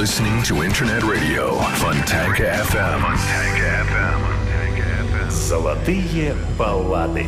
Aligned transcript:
listening 0.00 0.42
to 0.42 0.62
Internet 0.62 1.02
Radio 1.02 1.58
Fontanka 1.76 2.48
FM. 2.64 3.00
Fontanka 3.02 3.84
FM. 3.84 5.30
Золотые 5.30 6.34
баллады. 6.56 7.26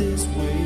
this 0.00 0.26
way. 0.28 0.59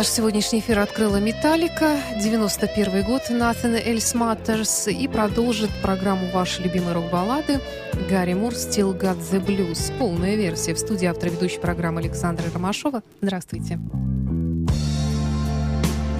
Наш 0.00 0.08
сегодняшний 0.08 0.60
эфир 0.60 0.78
открыла 0.78 1.18
Металлика, 1.18 1.98
91 2.18 3.02
год, 3.02 3.28
Натhan 3.28 3.78
Эльс 3.86 4.14
Маттерс, 4.14 4.88
и 4.88 5.06
продолжит 5.06 5.68
программу 5.82 6.26
ваши 6.32 6.62
любимые 6.62 6.94
рок-баллады 6.94 7.60
Гарри 8.08 8.32
Мур 8.32 8.54
«Still 8.54 8.98
Got 8.98 9.18
the 9.30 9.44
Blues». 9.44 9.92
Полная 9.98 10.36
версия. 10.36 10.72
В 10.72 10.78
студии 10.78 11.04
автор 11.04 11.28
ведущей 11.28 11.58
программы 11.58 12.00
Александра 12.00 12.46
Ромашова. 12.50 13.02
Здравствуйте. 13.20 13.78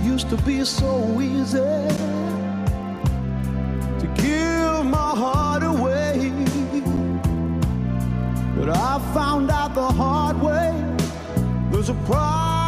Used 0.04 0.28
to 0.28 0.36
be 0.44 0.62
so 0.62 1.18
easy 1.18 1.56
to 3.98 4.06
give 4.16 4.84
my 4.84 5.14
heart 5.16 5.62
away 5.62 6.30
But 8.58 8.68
I 8.76 9.00
found 9.14 9.50
out 9.50 9.74
the 9.74 9.90
hard 9.90 10.38
way 10.42 10.74
There's 11.72 11.88
a 11.88 11.94
price 12.06 12.59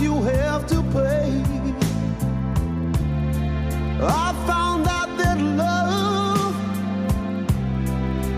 you 0.00 0.22
have 0.22 0.66
to 0.66 0.82
pay. 0.94 1.42
I 4.02 4.32
found 4.46 4.86
out 4.86 5.10
that 5.18 5.38
love 5.38 6.56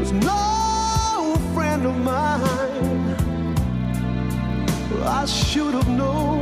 was 0.00 0.12
no 0.12 1.36
friend 1.54 1.86
of 1.86 1.96
mine. 1.98 3.16
I 5.04 5.24
should 5.24 5.74
have 5.74 5.88
known 5.88 6.41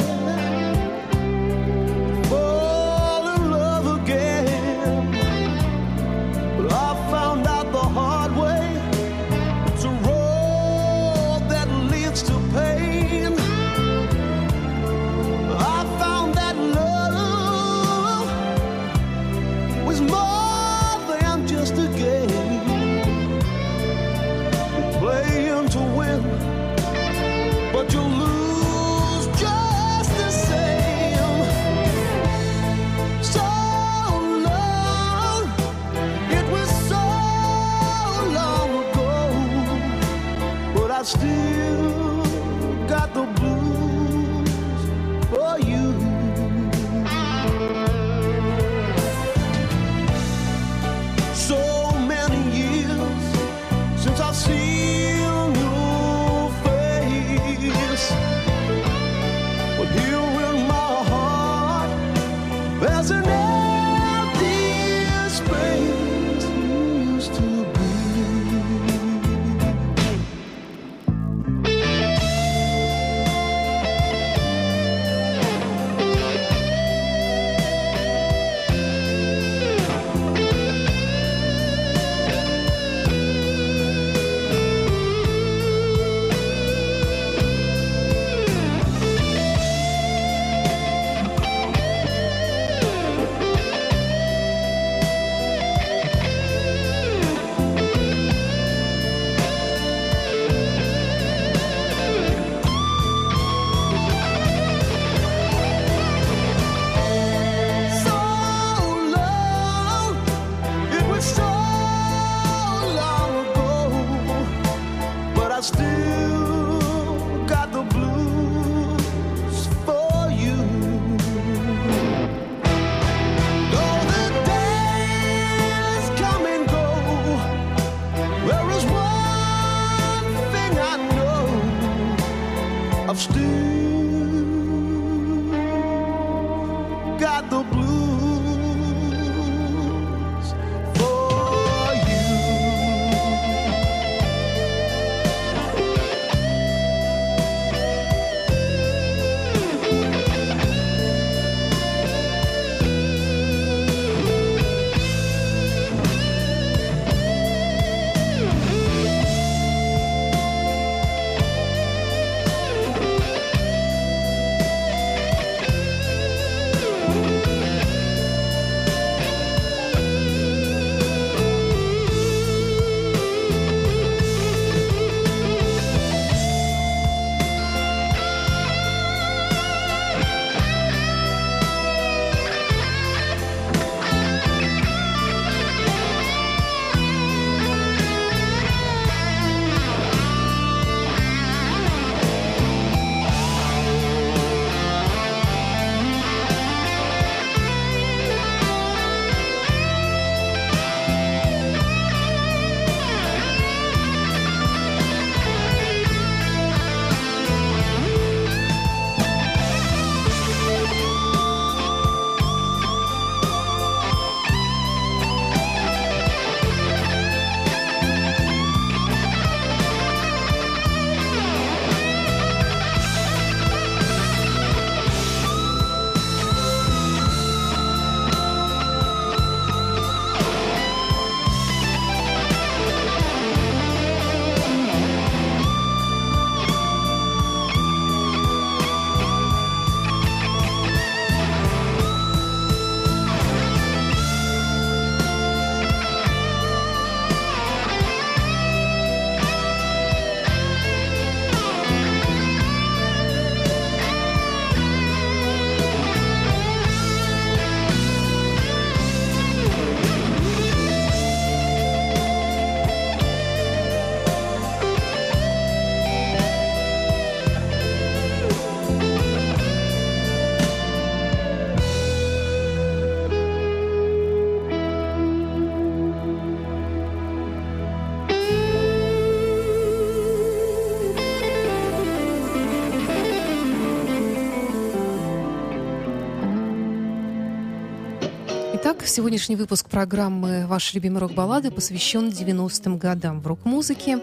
Сегодняшний 289.11 289.57
выпуск 289.57 289.89
программы 289.89 290.65
«Ваши 290.67 290.95
любимые 290.95 291.19
рок-баллады» 291.19 291.69
посвящен 291.69 292.29
90-м 292.29 292.97
годам 292.97 293.41
в 293.41 293.47
рок-музыке. 293.47 294.19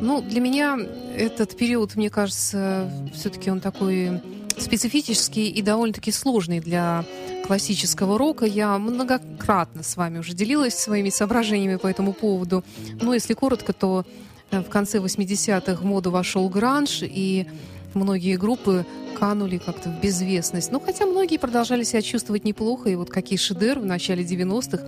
Ну, 0.00 0.20
для 0.20 0.40
меня 0.40 0.76
этот 1.16 1.56
период, 1.56 1.94
мне 1.94 2.10
кажется, 2.10 2.90
все-таки 3.14 3.52
он 3.52 3.60
такой 3.60 4.20
специфический 4.58 5.48
и 5.48 5.62
довольно-таки 5.62 6.10
сложный 6.10 6.58
для 6.58 7.04
классического 7.46 8.18
рока. 8.18 8.46
Я 8.46 8.76
многократно 8.78 9.84
с 9.84 9.96
вами 9.96 10.18
уже 10.18 10.34
делилась 10.34 10.74
своими 10.74 11.10
соображениями 11.10 11.76
по 11.76 11.86
этому 11.86 12.12
поводу. 12.12 12.64
Но 13.00 13.14
если 13.14 13.32
коротко, 13.32 13.72
то 13.72 14.04
э, 14.50 14.58
в 14.58 14.68
конце 14.68 14.98
80-х 14.98 15.80
в 15.80 15.84
моду 15.84 16.10
вошел 16.10 16.48
гранж, 16.48 17.04
и 17.04 17.46
многие 17.94 18.36
группы 18.36 18.84
канули 19.18 19.58
как-то 19.58 19.88
в 19.88 20.00
безвестность. 20.00 20.70
Ну, 20.70 20.80
хотя 20.80 21.06
многие 21.06 21.38
продолжали 21.38 21.84
себя 21.84 22.02
чувствовать 22.02 22.44
неплохо, 22.44 22.90
и 22.90 22.94
вот 22.96 23.10
какие 23.10 23.38
шедевры 23.38 23.80
в 23.80 23.86
начале 23.86 24.22
90-х 24.22 24.84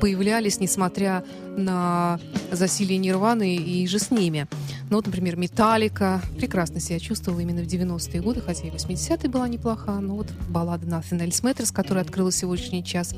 появлялись, 0.00 0.60
несмотря 0.60 1.24
на 1.56 2.18
засилие 2.50 2.98
Нирваны 2.98 3.56
и 3.56 3.86
же 3.86 3.98
с 3.98 4.10
ними. 4.10 4.46
Ну, 4.88 4.96
вот, 4.96 5.06
например, 5.06 5.36
Металлика 5.36 6.22
прекрасно 6.36 6.80
себя 6.80 6.98
чувствовала 6.98 7.40
именно 7.40 7.62
в 7.62 7.66
90-е 7.66 8.22
годы, 8.22 8.40
хотя 8.40 8.66
и 8.66 8.70
80-е 8.70 9.28
была 9.28 9.48
неплоха, 9.48 9.92
но 9.92 10.16
вот 10.16 10.28
баллада 10.48 10.86
Nothing 10.86 11.26
Else 11.26 11.42
Matters, 11.42 11.72
которая 11.72 12.04
открыла 12.04 12.32
сегодняшний 12.32 12.84
час, 12.84 13.14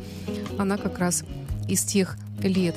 она 0.59 0.77
как 0.77 0.99
раз 0.99 1.25
из 1.69 1.85
тех 1.85 2.17
лет. 2.43 2.75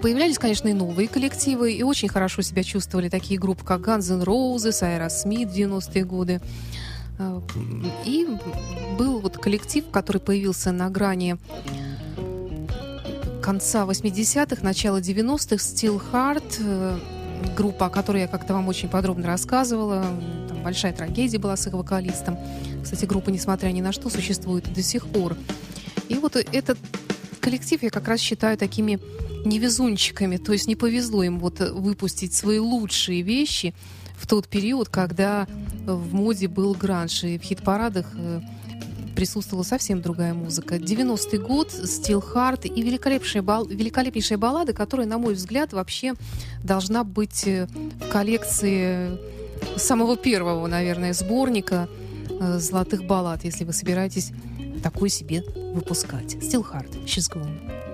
Появлялись, 0.00 0.38
конечно, 0.38 0.68
и 0.68 0.72
новые 0.72 1.08
коллективы, 1.08 1.72
и 1.72 1.82
очень 1.82 2.08
хорошо 2.08 2.42
себя 2.42 2.62
чувствовали 2.62 3.08
такие 3.08 3.38
группы, 3.38 3.64
как 3.64 3.80
Guns 3.80 4.10
N' 4.12 4.22
Roses, 4.22 4.82
Aerosmith 4.82 5.48
в 5.48 5.54
90-е 5.54 6.04
годы. 6.04 6.40
Э, 7.18 7.40
и 8.04 8.26
был 8.98 9.20
вот 9.20 9.36
коллектив, 9.36 9.84
который 9.90 10.20
появился 10.20 10.72
на 10.72 10.88
грани 10.88 11.36
конца 13.42 13.84
80-х, 13.84 14.62
начала 14.62 14.98
90-х, 14.98 15.56
Steel 15.56 16.00
Heart, 16.12 16.60
э, 16.60 16.98
группа, 17.56 17.86
о 17.86 17.90
которой 17.90 18.22
я 18.22 18.28
как-то 18.28 18.54
вам 18.54 18.68
очень 18.68 18.88
подробно 18.88 19.26
рассказывала. 19.26 20.04
Там 20.48 20.62
большая 20.62 20.92
трагедия 20.92 21.38
была 21.38 21.56
с 21.56 21.66
их 21.66 21.74
вокалистом. 21.74 22.38
Кстати, 22.82 23.04
группа, 23.04 23.30
несмотря 23.30 23.68
ни 23.68 23.80
на 23.80 23.92
что, 23.92 24.08
существует 24.08 24.72
до 24.72 24.82
сих 24.82 25.06
пор. 25.06 25.36
И 26.08 26.14
вот 26.14 26.36
этот 26.36 26.78
коллектив 27.40 27.82
я 27.82 27.90
как 27.90 28.08
раз 28.08 28.20
считаю 28.20 28.56
такими 28.56 29.00
невезунчиками, 29.44 30.36
то 30.36 30.52
есть 30.52 30.66
не 30.66 30.76
повезло 30.76 31.22
им 31.22 31.38
вот 31.38 31.60
выпустить 31.60 32.34
свои 32.34 32.58
лучшие 32.58 33.22
вещи 33.22 33.74
в 34.16 34.26
тот 34.26 34.48
период, 34.48 34.88
когда 34.88 35.46
в 35.84 36.14
моде 36.14 36.48
был 36.48 36.74
гранж, 36.74 37.24
и 37.24 37.38
в 37.38 37.42
хит-парадах 37.42 38.06
э, 38.14 38.40
присутствовала 39.16 39.64
совсем 39.64 40.00
другая 40.00 40.34
музыка. 40.34 40.76
90-й 40.76 41.38
год, 41.38 41.68
Steel 41.68 42.22
Heart 42.22 42.68
и 42.68 42.82
великолепнейшая, 42.82 43.42
бал, 43.42 43.66
великолепнейшая 43.66 44.38
баллада, 44.38 44.72
которая, 44.72 45.06
на 45.06 45.18
мой 45.18 45.34
взгляд, 45.34 45.72
вообще 45.72 46.14
должна 46.62 47.04
быть 47.04 47.46
э, 47.46 47.66
в 48.00 48.08
коллекции 48.10 49.18
самого 49.76 50.16
первого, 50.16 50.66
наверное, 50.66 51.12
сборника 51.12 51.88
э, 52.28 52.58
золотых 52.58 53.04
баллад, 53.04 53.44
если 53.44 53.64
вы 53.64 53.72
собираетесь 53.72 54.32
такой 54.82 55.08
себе 55.08 55.42
выпускать. 55.74 56.34
Steel 56.34 56.64
Heart, 56.64 57.04
She's 57.04 57.32
Gone. 57.32 57.91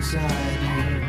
inside 0.00 0.62
you 0.62 0.99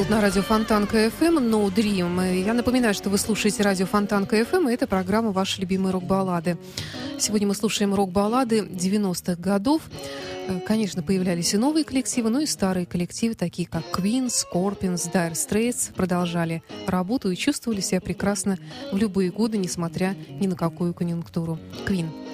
Холфилд 0.00 0.16
на 0.16 0.22
радио 0.22 0.40
Фонтанка 0.40 1.06
FM, 1.08 1.50
No 1.50 1.70
Dream. 1.70 2.42
Я 2.42 2.54
напоминаю, 2.54 2.94
что 2.94 3.10
вы 3.10 3.18
слушаете 3.18 3.62
радио 3.62 3.84
Фонтанка 3.84 4.40
FM, 4.40 4.70
и 4.70 4.74
это 4.74 4.86
программа 4.86 5.30
«Ваши 5.30 5.60
любимые 5.60 5.92
рок-баллады». 5.92 6.56
Сегодня 7.18 7.46
мы 7.46 7.54
слушаем 7.54 7.94
рок-баллады 7.94 8.60
90-х 8.60 9.34
годов. 9.36 9.82
Э, 10.48 10.60
конечно, 10.60 11.02
появлялись 11.02 11.52
и 11.52 11.58
новые 11.58 11.84
коллективы, 11.84 12.30
но 12.30 12.40
и 12.40 12.46
старые 12.46 12.86
коллективы, 12.86 13.34
такие 13.34 13.68
как 13.68 13.82
Queen, 13.92 14.28
Scorpions, 14.28 15.12
Dire 15.12 15.32
Straits, 15.32 15.92
продолжали 15.92 16.62
работу 16.86 17.30
и 17.30 17.36
чувствовали 17.36 17.80
себя 17.80 18.00
прекрасно 18.00 18.58
в 18.92 18.96
любые 18.96 19.30
годы, 19.30 19.58
несмотря 19.58 20.16
ни 20.30 20.46
на 20.46 20.56
какую 20.56 20.94
конъюнктуру. 20.94 21.58
Queen. 21.86 22.29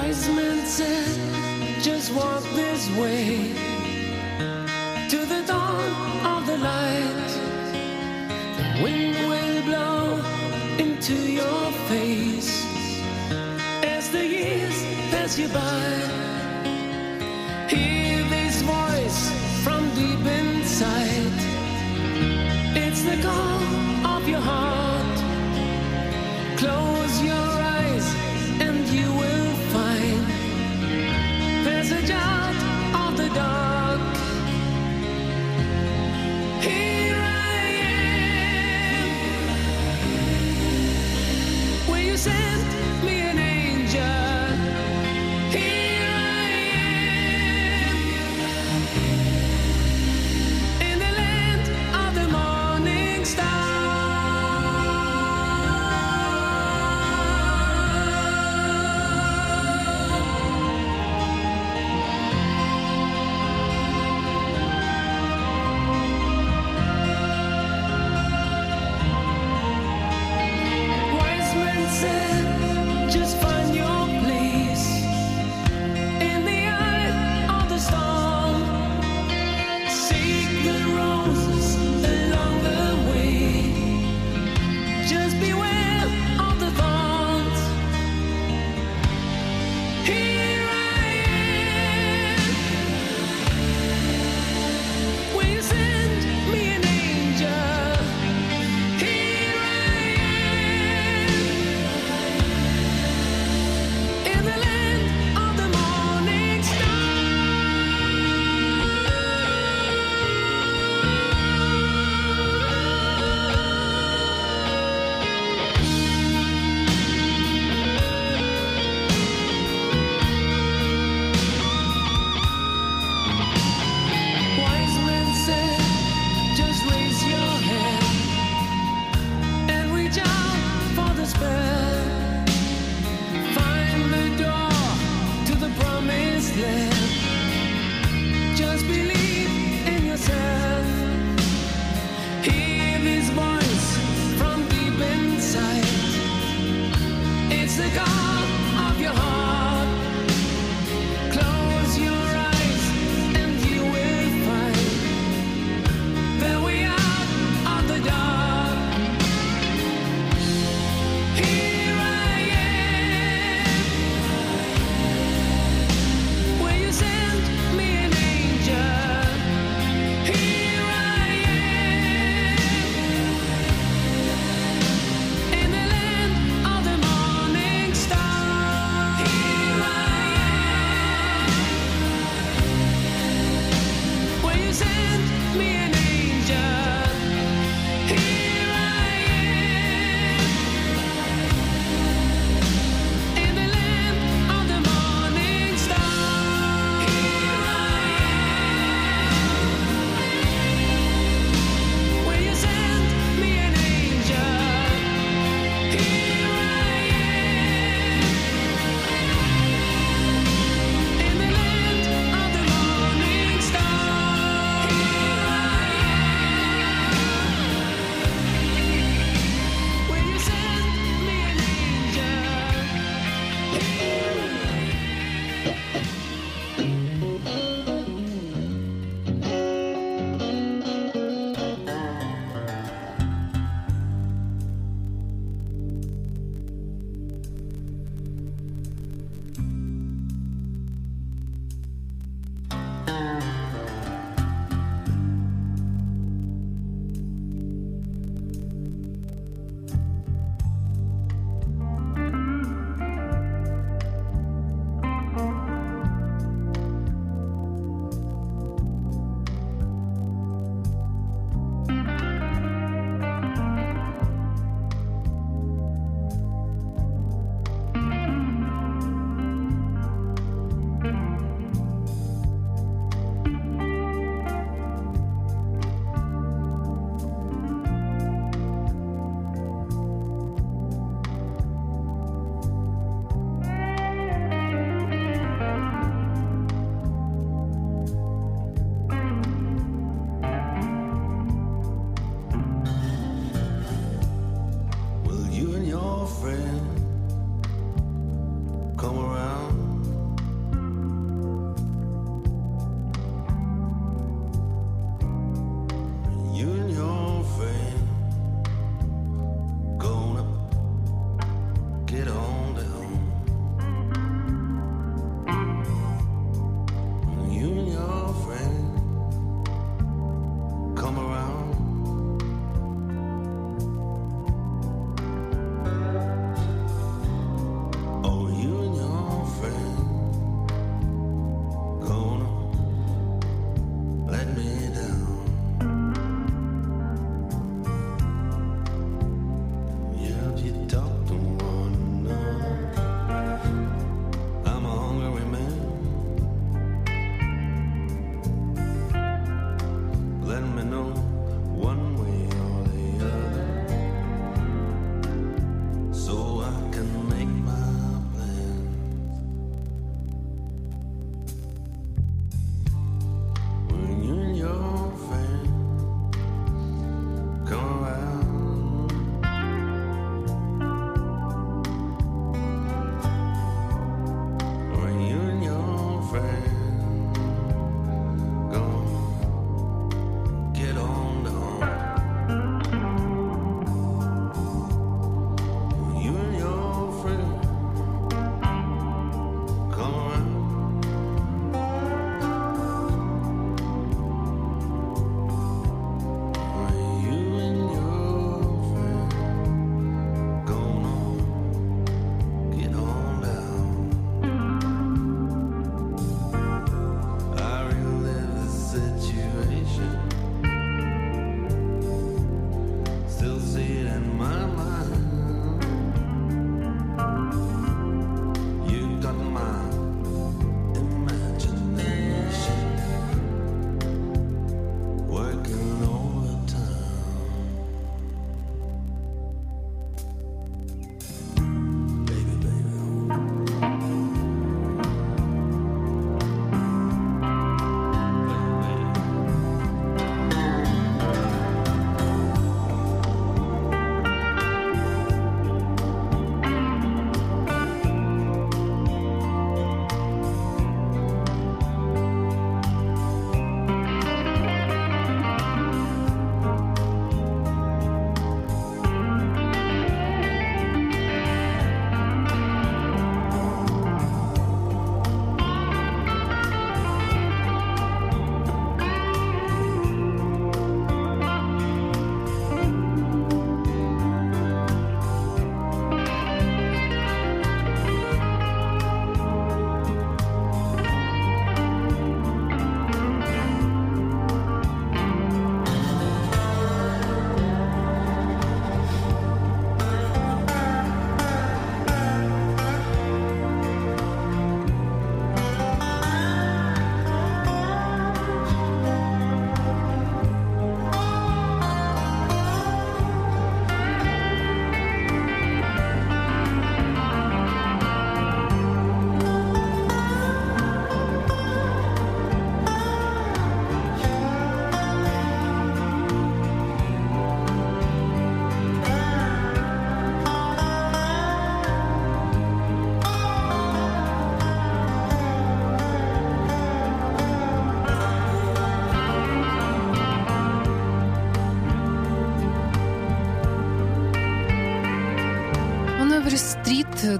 wise 0.00 0.28
men 0.28 0.66
said, 0.66 1.82
just 1.82 2.12
walk 2.14 2.42
this 2.54 2.82
way 3.00 3.52
to 5.12 5.18
the 5.32 5.42
dawn 5.46 5.92
of 6.34 6.40
the 6.50 6.56
light. 6.68 7.30
The 8.58 8.68
wind 8.82 9.16
will 9.30 9.62
blow 9.70 10.02
into 10.84 11.16
your 11.40 11.64
face 11.90 12.52
as 13.96 14.08
the 14.10 14.24
years 14.36 14.76
pass 15.10 15.38
you 15.38 15.48
by. 15.48 15.84
Hear 17.74 18.18
this 18.36 18.56
voice 18.76 19.20
from 19.64 19.82
deep 19.98 20.24
inside. 20.40 21.38
It's 22.84 23.02
the 23.10 23.18
call 23.26 23.62
of 24.14 24.22
your 24.32 24.44
heart. 24.50 25.18
Close 26.60 27.14
your 27.22 27.49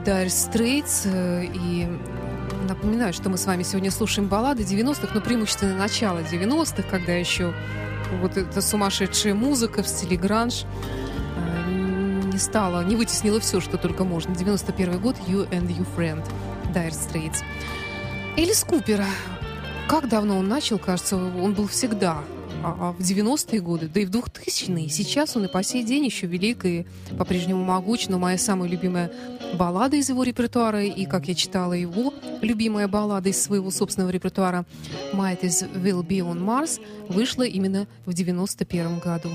Dire 0.04 0.26
Straits. 0.26 1.02
Э, 1.04 1.44
и 1.44 1.86
напоминаю, 2.68 3.12
что 3.12 3.28
мы 3.28 3.36
с 3.36 3.46
вами 3.46 3.62
сегодня 3.62 3.90
слушаем 3.90 4.28
баллады 4.28 4.62
90-х, 4.62 5.08
но 5.14 5.20
преимущественно 5.20 5.76
начало 5.76 6.20
90-х, 6.20 6.82
когда 6.88 7.12
еще 7.12 7.54
вот 8.20 8.36
эта 8.36 8.62
сумасшедшая 8.62 9.34
музыка 9.34 9.82
в 9.82 9.88
стиле 9.88 10.16
гранж 10.16 10.64
э, 11.36 11.70
не 12.32 12.38
стала, 12.38 12.82
не 12.82 12.96
вытеснила 12.96 13.40
все, 13.40 13.60
что 13.60 13.76
только 13.76 14.04
можно. 14.04 14.34
91 14.34 15.00
год, 15.00 15.16
You 15.26 15.48
and 15.50 15.68
Your 15.68 15.86
Friend, 15.96 16.26
Dire 16.72 16.90
Straits. 16.90 17.42
Элис 18.36 18.64
Купер. 18.64 19.04
Как 19.88 20.08
давно 20.08 20.38
он 20.38 20.48
начал, 20.48 20.78
кажется, 20.78 21.16
он 21.16 21.52
был 21.52 21.66
всегда 21.66 22.22
а, 22.62 22.76
а 22.80 22.92
в 22.92 23.00
90-е 23.00 23.60
годы, 23.60 23.88
да 23.92 24.00
и 24.00 24.04
в 24.04 24.10
2000-е. 24.10 24.88
Сейчас 24.88 25.36
он 25.36 25.46
и 25.46 25.48
по 25.48 25.62
сей 25.62 25.82
день 25.82 26.04
еще 26.04 26.26
велик 26.26 26.64
и 26.64 26.86
по-прежнему 27.18 27.64
могуч, 27.64 28.08
но 28.08 28.18
моя 28.18 28.38
самая 28.38 28.68
любимая 28.68 29.10
баллада 29.54 29.96
из 29.96 30.08
его 30.08 30.22
репертуара, 30.22 30.84
и, 30.84 31.06
как 31.06 31.28
я 31.28 31.34
читала, 31.34 31.72
его 31.72 32.12
любимая 32.42 32.88
баллада 32.88 33.30
из 33.30 33.42
своего 33.42 33.70
собственного 33.70 34.10
репертуара 34.10 34.64
«Might 35.12 35.42
is 35.42 35.68
Will 35.74 36.06
Be 36.06 36.18
on 36.18 36.44
Mars» 36.44 36.80
вышла 37.08 37.42
именно 37.42 37.86
в 38.06 38.12
91 38.12 38.98
году. 38.98 39.30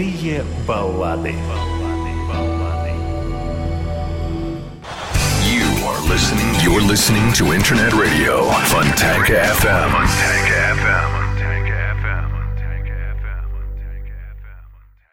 Золотые 0.00 0.42
баллады. 0.66 1.34
You 5.44 5.66
are 5.84 6.00
listening. 6.08 6.48
You're 6.64 6.80
listening 6.80 7.30
to 7.34 7.52
Internet 7.52 7.92
Radio 7.92 8.48
Fontanka 8.72 9.36
FM. 9.60 9.90
Fontanka 9.92 10.49